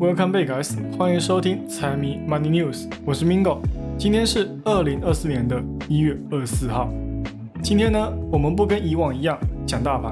[0.00, 0.72] Welcome back, guys！
[0.96, 3.58] 欢迎收听财迷 Money News，我是 Mingo。
[3.98, 6.90] 今天是二零二四年的一月二十四号。
[7.62, 10.10] 今天呢，我们不跟以往一样讲大盘，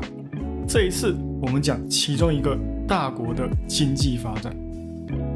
[0.66, 2.54] 这一次我们讲其中一个
[2.86, 4.54] 大国的经济发展。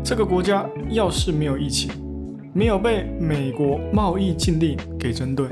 [0.05, 1.91] 这个国家要是没有疫情，
[2.53, 5.46] 没有被美国贸易禁令给针对，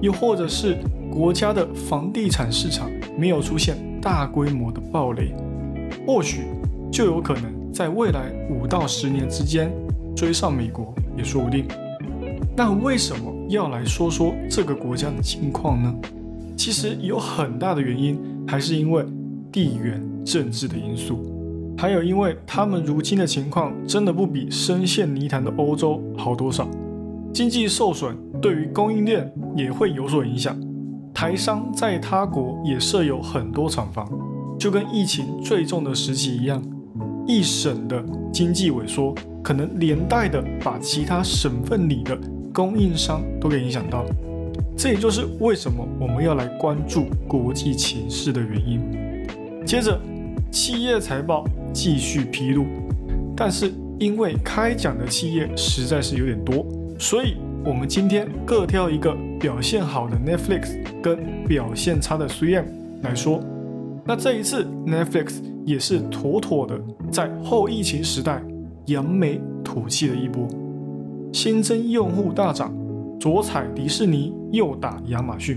[0.00, 0.76] 又或者是
[1.12, 5.32] 国家的房地产市场没有出现大规模的暴雷，
[6.04, 6.40] 或许
[6.90, 7.51] 就有可能。
[7.72, 9.72] 在未来五到十年之间
[10.14, 11.66] 追上美国也说不定。
[12.54, 15.94] 那为什么要来说说这个国家的情况呢？
[16.54, 19.04] 其实有很大的原因，还是因为
[19.50, 21.18] 地缘政治的因素，
[21.78, 26.68] 还有因为他们如今的情况真的不比深陷泥潭的欧洲好多少。
[27.32, 30.54] 经济受损对于供应链也会有所影响，
[31.14, 34.06] 台商在他国也设有很多厂房，
[34.58, 36.62] 就跟疫情最重的时期一样。
[37.26, 42.18] 一省的经济萎缩，可能连带的把其他省份里的
[42.52, 44.04] 供应商都给影响到，
[44.76, 48.80] 这也就是为什么我们要来关注国际情势的原因。
[49.64, 50.00] 接着，
[50.50, 52.66] 企业财报继续披露，
[53.36, 56.66] 但是因为开奖的企业实在是有点多，
[56.98, 62.64] 所以我们今天各挑一个表现好的 Netflix 跟表现差的 3M
[63.02, 63.40] 来说。
[64.04, 65.51] 那这一次 Netflix。
[65.64, 68.42] 也是妥妥的在后疫情时代
[68.86, 70.46] 扬眉吐气的一波，
[71.32, 72.74] 新增用户大涨，
[73.20, 75.56] 左踩迪士尼，右打亚马逊，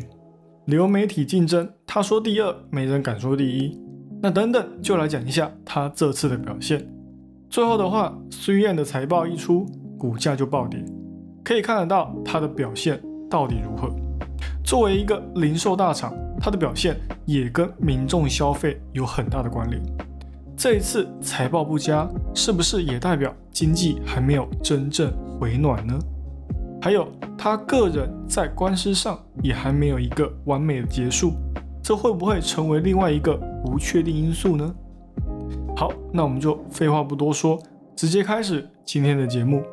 [0.65, 3.79] 流媒体竞争，他说第二，没人敢说第一。
[4.21, 6.85] 那等等，就来讲一下他这次的表现。
[7.49, 9.65] 最后的话，虽然的财报一出，
[9.97, 10.83] 股价就暴跌，
[11.43, 13.89] 可以看得到它的表现到底如何。
[14.63, 16.13] 作为一个零售大厂。
[16.45, 19.81] 它的表现也跟民众消费有很大的关联。
[20.55, 25.97] 这一次财报不佳，是不是也代表经济还没有真正回暖呢？
[26.79, 31.33] 还有他个人在官司上也还没有一个完美的结束，
[31.81, 33.35] 这会不会成为另外一个
[33.65, 34.75] 不确定因素呢？
[35.75, 37.59] 好，那我们就废话不多说，
[37.95, 39.63] 直接开始今天的节目。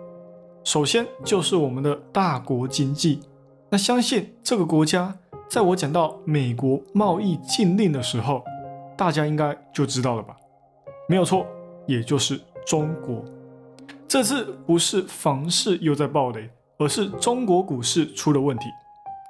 [0.64, 3.20] 首先就是我们的大国经济，
[3.68, 5.18] 那相信这个国家。
[5.52, 8.42] 在我讲到美国贸易禁令的时候，
[8.96, 10.34] 大家应该就知道了吧？
[11.06, 11.46] 没有错，
[11.86, 13.22] 也就是中国。
[14.08, 16.48] 这次不是房市又在暴雷，
[16.78, 18.64] 而是中国股市出了问题。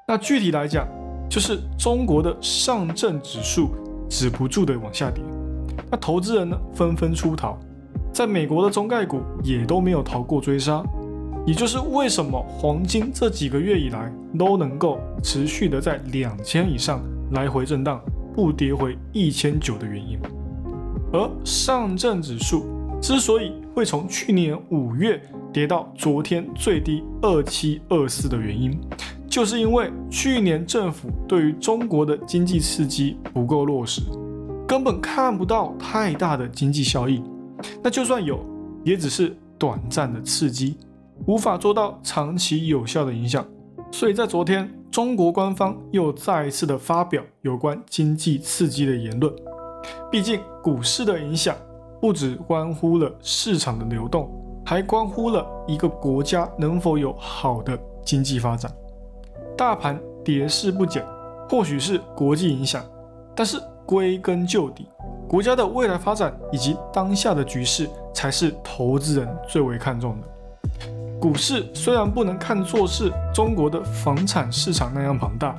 [0.06, 0.86] 那具体来讲，
[1.28, 3.70] 就是中国的上证指数
[4.08, 5.24] 止不住的往下跌。
[5.90, 7.58] 那投资人呢，纷纷出逃，
[8.12, 10.84] 在美国的中概股也都没有逃过追杀。
[11.44, 18.00] 也就是为什么黄金这几个月以来都能够持续的在两千以上来回震荡，
[18.34, 20.18] 不跌回一千九的原因。
[21.12, 22.64] 而上证指数
[23.00, 25.20] 之所以会从去年五月
[25.52, 28.78] 跌到昨天最低二七二四的原因，
[29.28, 34.00] 就是因为去年政府对于中国的经济刺激不够落实，
[34.66, 37.20] 根本看不到太大的经济效益。
[37.82, 38.38] 那就算有，
[38.84, 40.76] 也只是短暂的刺激。
[41.26, 43.46] 无法做到长期有效的影响，
[43.90, 49.32] 所以在昨天，中国官方又再一次的发表有关经济刺激的言论。
[50.10, 51.56] 毕竟股市的影响
[52.00, 54.30] 不只关乎了市场的流动，
[54.64, 58.70] 还关乎了一个国家能否有好的经济发展。
[59.56, 61.04] 大盘跌势不减，
[61.48, 62.84] 或许是国际影响，
[63.34, 64.86] 但是归根究底，
[65.28, 70.26] 国家的未来发展以及当下的局势才是投资人最为看重的。
[71.22, 75.54] 股市虽然不能看作是中国的房产市场那样庞大，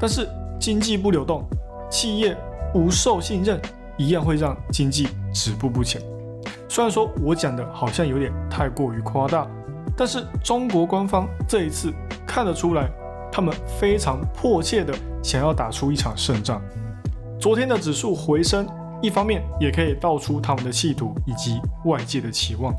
[0.00, 0.26] 但是
[0.58, 1.44] 经济不流动，
[1.90, 2.34] 企业
[2.72, 3.60] 不受信任，
[3.98, 6.00] 一样会让经济止步不前。
[6.70, 9.46] 虽然说我讲的好像有点太过于夸大，
[9.94, 11.92] 但是中国官方这一次
[12.26, 12.90] 看得出来，
[13.30, 16.62] 他们非常迫切的想要打出一场胜仗。
[17.38, 18.66] 昨天的指数回升，
[19.02, 22.74] 一方面也可以道出他们的企图以及外界的期望。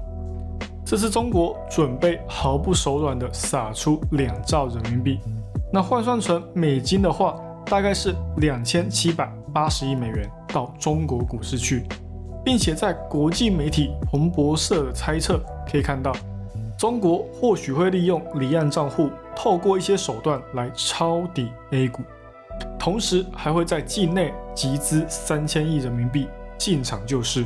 [0.86, 5.20] 这次中国准备毫不手软地撒出两兆人民币，
[5.74, 7.36] 那换算成美金的话，
[7.66, 11.88] 大概是两千七百八十亿美元到中国股市去，
[12.44, 16.16] 并且在国际媒体彭博社的猜测可以看到，
[16.78, 22.04] 中国或许会利用离岸账户，透过一些手段来抄底 A 股，
[22.78, 26.28] 同时还会在境内集资三千亿人民币
[26.60, 27.44] 进场救市。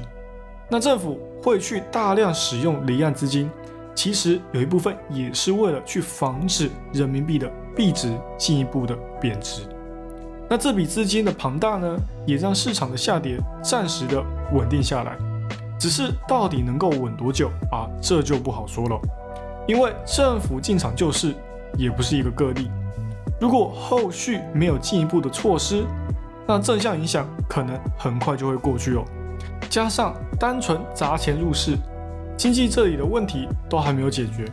[0.71, 3.49] 那政府会去大量使用离岸资金，
[3.95, 9.61] 其实有一部分也是为了去防止人民币的币值进一步的贬值。
[10.49, 15.17] 那这笔资金的庞大呢，也让市场的下跌暂时的稳定下来。
[15.79, 18.99] 只是到底能够稳多久啊，这就不好说了。
[19.65, 21.33] 因为政府进场救市
[21.77, 22.69] 也不是一个个例，
[23.39, 25.85] 如果后续没有进一步的措施，
[26.45, 29.05] 那正向影响可能很快就会过去哦。
[29.69, 31.75] 加上单纯砸钱入市，
[32.37, 34.45] 经济这里的问题都还没有解决，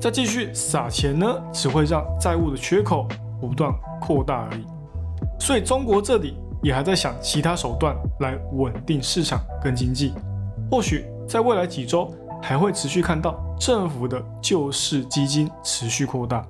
[0.00, 3.06] 再继续撒钱呢，只会让债务的缺口
[3.40, 4.64] 不断扩大而已。
[5.38, 10.12] 所以中国这里也还在想其他手段来稳定市场跟经济。
[10.70, 16.46] 或许在未来几周还会持续看到政府的救市基金持续扩大，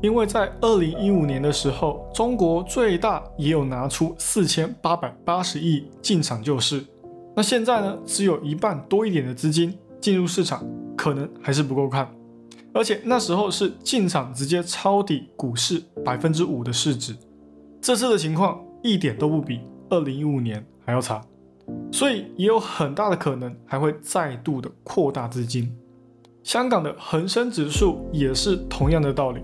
[0.00, 6.84] 因为在二零一五年的时候，中国最大也有拿出四千八百八十亿进场救市。
[7.38, 12.12] 那现在呢，只有一半多一点的资金进入市场，可能还是不够看。
[12.74, 17.14] 而且那时候是进场直接抄底股市百分之五的市值，
[17.80, 21.22] 这次的情况一点都不比二零一五年还要差。
[21.92, 25.72] 所以也有很大的可能还会再度的扩大资金。
[26.42, 29.40] 香港的恒生指数也是同样的道理，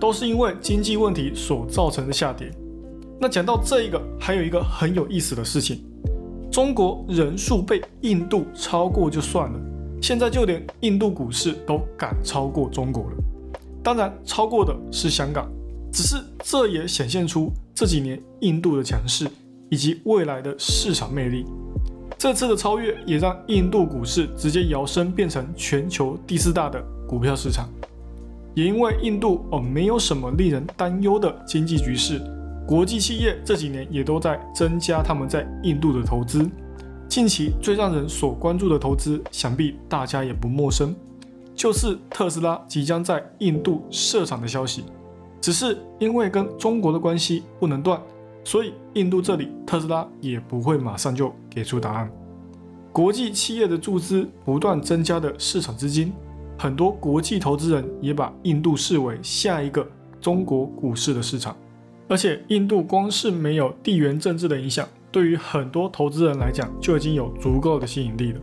[0.00, 2.50] 都是因为经济问题所造成的下跌。
[3.20, 5.84] 那讲到这一个，还有一个很有意思的事情：
[6.50, 9.60] 中国人数被印度超过就算了，
[10.00, 13.16] 现在就连印度股市都敢超过中国了。
[13.82, 15.50] 当然，超过的是香港，
[15.92, 19.28] 只是这也显现出这几年印度的强势
[19.70, 21.44] 以及未来的市场魅力。
[22.18, 27.68] 这次的超越也让印度股市直接摇身变成全球第四大的股票市场。
[28.54, 32.20] 也因为印度哦没有什么令人担忧的经济局势，
[32.66, 36.50] 国际企业这几年也都在增加他们在印度的投资。
[37.08, 40.92] 近期最让人所关注的投资，想必大家也不陌生，
[41.54, 44.84] 就是特斯拉即将在印度设厂的消息。
[45.40, 48.00] 只是因为跟中国的关系不能断。
[48.42, 52.10] 所以，印度这里特斯拉也不会马上就给出答案。
[52.92, 56.12] 国际企业的注资不断增加的市场资金，
[56.58, 59.88] 很多国际投资人也把印度视为下一个
[60.20, 61.56] 中国股市的市场。
[62.08, 68.40] 而且，印度光是没有地缘政治的影响，对于很多投资人来讲就已经有足够的吸引力了。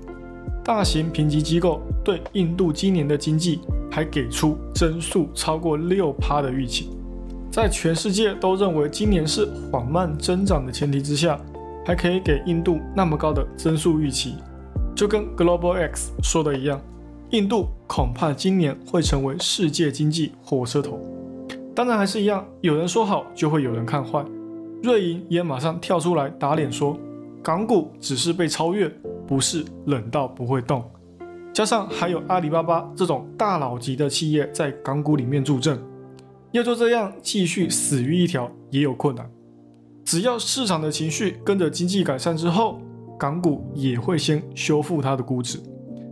[0.63, 3.60] 大型评级机构对印度今年的经济
[3.92, 6.89] 还给出增速超过六趴的预期。
[7.51, 11.39] 在全世界都认为今年是缓慢增长的前提之下，
[11.86, 14.36] 还可以给印度那么高的增速预期，
[14.95, 16.81] 就跟 Global X 说的一样，
[17.30, 21.12] 印度恐怕今年会成为世界经济火车头。
[21.75, 24.23] 当然还是一样，有人说好就会有人看坏，
[24.83, 26.97] 瑞银也马上跳出来打脸说，
[27.41, 28.87] 港股只是被超越，
[29.27, 30.83] 不是冷到不会动。
[31.51, 35.79] 加上还有阿里巴巴这种大佬级的企业在港股里面助阵。
[36.51, 39.27] 要就这样继续死鱼一条也有困难。
[40.05, 42.79] 只要市场的情绪跟着经济改善之后，
[43.17, 45.59] 港股也会先修复它的估值，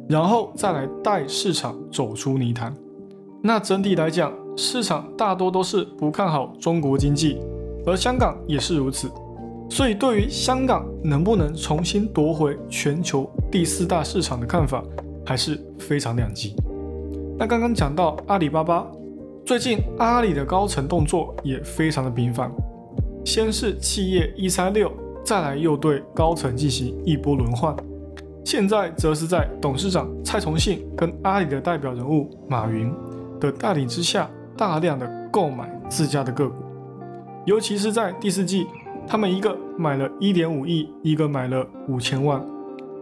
[0.09, 2.73] 然后再来带市场走出泥潭。
[3.43, 7.39] 那整体来讲，市场大多都是不看好中国经济，
[7.85, 9.09] 而香港也是如此。
[9.69, 14.83] 所以对于香港能不能重新夺回全球第四大市场的看法，
[15.25, 16.55] 还是非常两极。
[17.37, 18.85] 那刚刚讲到阿里巴巴。
[19.43, 22.49] 最近阿里的高层动作也非常的频繁，
[23.25, 24.89] 先是企业一三六，
[25.25, 27.75] 再来又对高层进行一波轮换，
[28.45, 32.93] 现在则是在董事长蔡崇信跟阿里的代表人物马云
[33.39, 34.29] 的带领之下，
[34.61, 36.53] 大量的购买自家的个股，
[37.45, 38.67] 尤其是在第四季，
[39.07, 42.45] 他们一个买了一点五亿，一个买了五千万，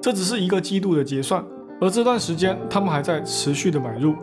[0.01, 1.44] 这只是一个季度的结算，
[1.82, 4.16] 而这段时间他们还在持续的买入。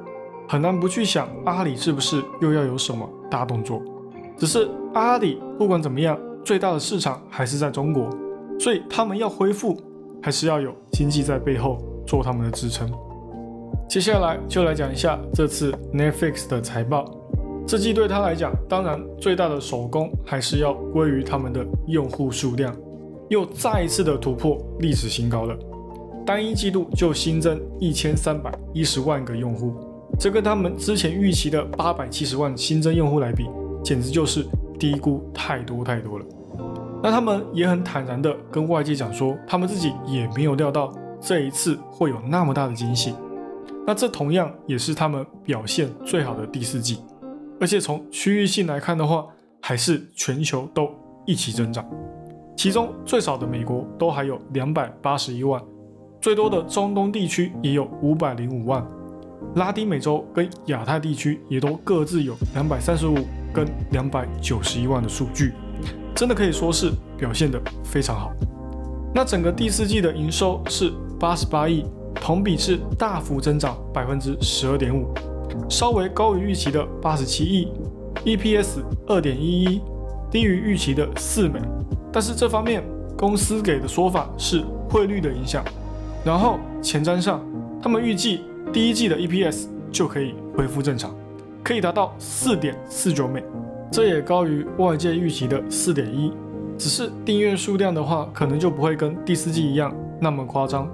[0.49, 3.83] 很难不去想阿里是不是又要有什么大动作，
[4.39, 8.09] 只是阿里不管怎么样，最大的市场还是在中国，
[8.59, 9.79] 所以他们要恢复，
[10.23, 11.77] 还是要有经济在背后
[12.07, 12.91] 做他们的支撑。
[13.87, 17.05] 接下来就来讲一下这次 Netflix 的财报，
[17.67, 22.75] 这季对他来讲，当然最大的首功还是要归于他们的用户数量，
[23.29, 25.59] 又再一次的突破历史新高了，
[26.25, 29.75] 单一季度就新增一千三百一十万个用户。
[30.17, 33.47] 这跟他们之前预期的八百七十万新增用户来比，
[33.83, 34.47] 简直就是
[34.79, 36.25] 低估太多太多了。
[37.03, 43.13] 那他们也很坦然的跟外界讲说，他们自己也没有料到这一次会有那么大的惊喜。
[43.85, 47.01] 那这同样也是他们表现最好的第四季，
[47.61, 49.27] 而且从区域性来看的话，
[49.61, 50.91] 还是全球都
[51.27, 51.85] 一起增长。
[52.57, 55.63] 其中最少的美国都还有两百八十一万，
[56.21, 58.87] 最多的中东地区也有五百零五万。
[59.55, 63.15] 拉丁美洲跟亚太地区也都各自有两百三十五
[63.53, 65.53] 跟两百九十一万的数据，
[66.15, 68.33] 真的可以说是表现的非常好。
[69.15, 71.85] 那整个第四季的营收是八十八亿，
[72.15, 75.07] 同比是大幅增长百分之十二点五，
[75.69, 77.69] 稍微高于预期的八十七亿
[78.25, 79.81] ，EPS 二点一一，
[80.31, 81.61] 低于预期的四美。
[82.13, 82.83] 但是这方面
[83.17, 85.65] 公司给的说法是汇率的影响。
[86.25, 87.41] 然后前瞻上，
[87.83, 88.41] 他们预计
[88.73, 91.15] 第一季的 EPS 就可以恢复正常，
[91.63, 93.43] 可以达到四点四九美，
[93.93, 96.33] 这也高于外界预期的四点一。
[96.79, 100.89] 只是订阅数量的话，可能就不会跟第四季一样那么夸张。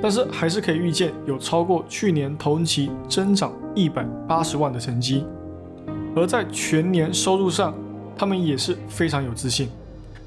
[0.00, 5.24] 但是还是可以预见有超过去年同期增长一百八十万的成绩。
[6.14, 7.74] 而在全年收入上，
[8.16, 9.68] 他们也是非常有自信。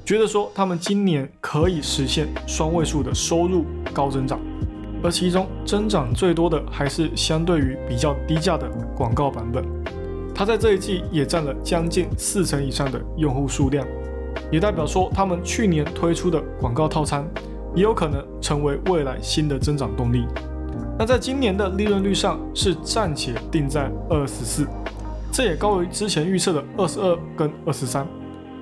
[0.04, 4.38] 觉得说他们今年可以实现双位数的收入高增长，
[5.02, 9.64] 而其中增长最多的还是相对于比较低价的广告版本，
[10.32, 13.84] 它在这一季也占了将近四成以上的用户数量，
[14.50, 17.28] 也代表说他们去年推出的广告套餐
[17.74, 20.24] 也有可能成为未来新的增长动力。
[20.98, 24.66] 那在今年的利润率上是暂且定在二十四，
[25.32, 28.06] 这也高于之前预测的二十二跟二十三。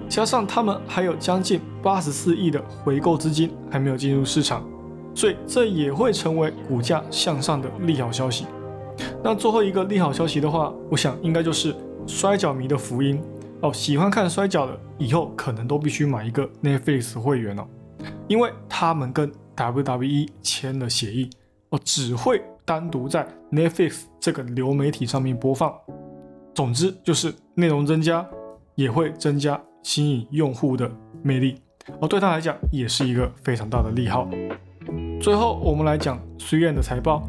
[0.09, 4.63] 加上他们还有将近八十四亿的回购资金还没有进入市场，
[5.15, 8.47] 所以这也会成为股价向上的利好消息。
[9.23, 11.75] 那最后一个利好消息的话，我想应该就是
[12.07, 13.19] 摔跤迷的福音
[13.63, 13.73] 哦。
[13.73, 17.67] 喜欢看摔跤的以后可能都必须买一个 Netflix 会员哦，
[18.29, 21.31] 因为他们跟 WWE 签了协议
[21.75, 25.75] 哦，只会单独在 Netflix 这个流媒体上面播放。
[26.55, 28.25] 总之就是内容增加，
[28.77, 29.61] 也会增加。
[29.83, 30.91] 吸引用户的
[31.23, 31.61] 魅力，
[32.01, 34.27] 而对他来讲也是一个非常大的利好。
[35.21, 37.29] 最后，我们来讲虽然的财报，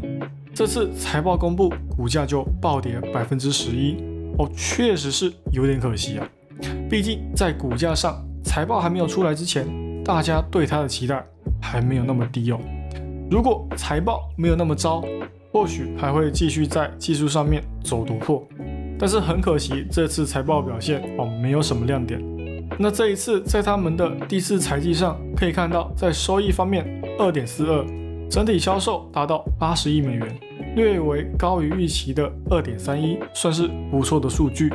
[0.53, 3.97] 这次财报公布，股价就暴跌百分之十一，
[4.37, 6.25] 哦，确实是有点可惜啊。
[6.89, 9.67] 毕竟在股价上，财报还没有出来之前，
[10.01, 11.21] 大家对它的期待
[11.61, 12.59] 还没有那么低哦。
[13.29, 15.03] 如果财报没有那么糟，
[15.51, 18.47] 或许还会继续在技术上面走突破。
[18.99, 22.21] 但是很可惜，这次财报表现哦，没有什么亮点。
[22.77, 26.85] 那这一次在他们的第四财季上，可以看到在收益方面，
[27.17, 27.85] 二点四二，
[28.29, 30.39] 整体销售达到八十亿美元，
[30.75, 34.71] 略为高于预期的二点三一，算是不错的数据。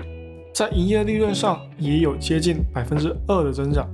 [0.52, 3.88] 在营业利润上也有接近百分之二的增长，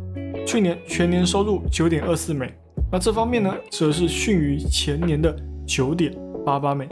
[0.46, 2.52] 去年全年收入九点二四美，
[2.90, 5.34] 那这方面呢，则是逊于前年的
[5.66, 6.88] 九点八八美。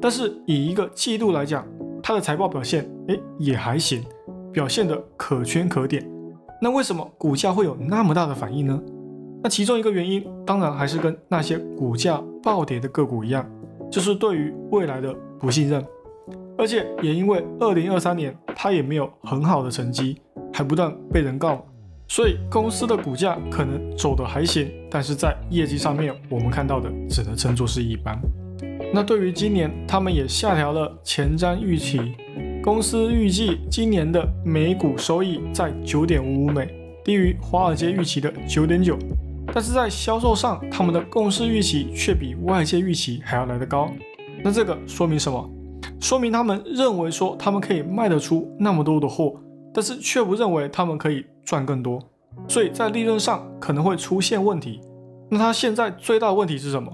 [0.00, 1.66] 但是以一个季度来讲，
[2.02, 4.02] 它的财报表现，哎，也还行，
[4.52, 6.06] 表现的可圈可点。
[6.60, 8.80] 那为什么股价会有那么大的反应呢？
[9.42, 13.48] 那其中一个原因，当然还是跟那些股价暴跌的个股一样，
[13.90, 15.84] 就是对于未来的不信任，
[16.58, 20.20] 而且也因为二零二三年它也没有很好的成绩，
[20.52, 21.64] 还不断被人告，
[22.14, 28.20] 所以公司的股价可能走的还行，但是在业绩上面，我们看到的只能称作是一般。
[28.92, 32.12] 那对于今年，他们也下调了前瞻预期。
[32.62, 36.68] 公司预计今年的每股收益在九点五五美，
[37.02, 38.98] 低于华尔街预期的九点九。
[39.46, 43.90] 但是在销售上，他们的共识预期却比外界预期还要来得高。
[44.44, 45.50] 那这个说明什么？
[45.98, 49.32] 说明他们认为说他们可以卖得出那么多的货，
[49.72, 52.00] 但是却不认为他们可以赚更多，
[52.48, 54.80] 所以在利润上可能会出现问题。
[55.30, 56.90] 那他现在最大的问题是什么？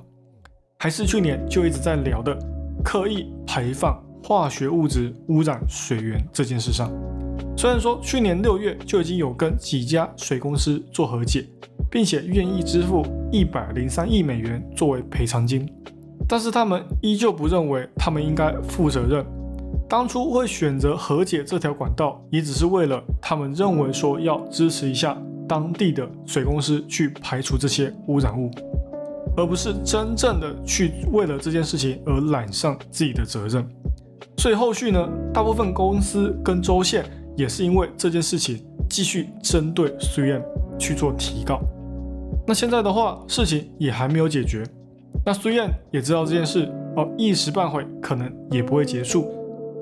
[0.79, 2.39] 还是去年就一直在聊的
[2.85, 4.03] 刻意排放。
[4.21, 6.91] 化学物质污染水源这件事上，
[7.57, 11.47] 虽然说去年六月就已经有跟几家水公司做和解，
[11.89, 15.67] 并且愿意支付一百零三亿美元作为赔偿金，
[16.29, 19.25] 但是他们依旧不认为他们应该负责任。
[19.89, 25.17] 当初会选择和解这条管道，也只是为了他们认为说要支持一下
[25.49, 28.51] 当地的水公司去排除这些污染物，
[29.35, 33.67] 而不是真正的去为了这件事情而揽上自己的责任。
[34.37, 37.05] 所以后续呢，大部分公司跟州县
[37.35, 40.43] 也是因为这件事情继续针对 3M
[40.79, 41.61] 去做提告。
[42.47, 44.67] 那现在的话，事情也还没有解决。
[45.25, 49.31] 那 3M 也知道这件事哦，一时半会可能也不会结束，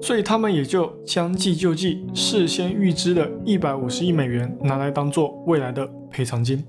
[0.00, 6.62] 所以他们也就将计就计，事先预支的一百五十亿美元拿来当做未来的赔偿金。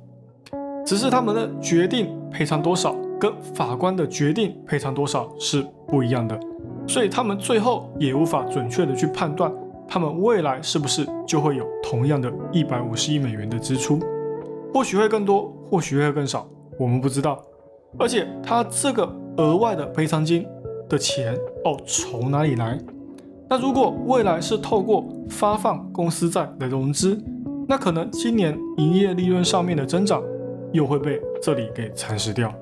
[0.86, 6.40] 只是他们的决定赔偿多少，跟法官的决定赔偿多少是不一样的。
[6.88, 9.54] 所以他们最后也无法准确的去判断，
[9.88, 14.00] 他们未来是不是就会有同样的一百五十亿美元的支出，
[14.74, 17.44] 或许会更多，或许会更少，我们不知道。
[18.00, 20.46] 而且他这个额外的赔偿金
[20.88, 22.80] 的钱哦，从哪里来？
[23.50, 27.18] 那如果未来是透过发放公司债来融资，
[27.68, 30.22] 那可能今年营业利润上面的增长
[30.74, 32.54] 又会被这里给蚕食掉。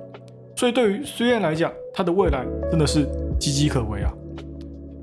[0.55, 3.05] 所以对于虽然来讲，它的未来真的是
[3.39, 4.13] 岌岌可危啊。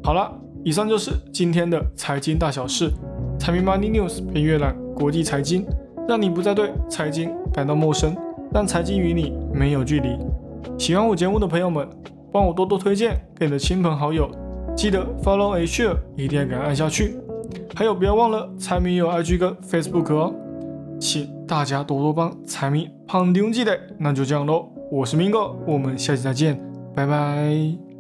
[0.05, 0.33] 好了，
[0.65, 2.91] 以上就是今天的财经大小事，
[3.39, 5.67] 财迷 Money News 陪阅览国际财经，
[6.09, 8.17] 让你不再对财经感到陌生，
[8.53, 10.17] 让财经与你没有距离。
[10.79, 11.89] 喜欢我节目的朋友们，
[12.33, 14.31] 帮我多多推荐给你的亲朋好友，
[14.77, 17.17] 记得 Follow a Share，一定要给按下去。
[17.75, 20.35] 还有，不要忘了财迷有 IG 跟 Facebook 哦，
[20.99, 23.79] 请大家多多帮财迷胖丁记得。
[23.99, 26.61] 那就这样喽，我是明哥我们下期再见，
[26.95, 27.92] 拜拜。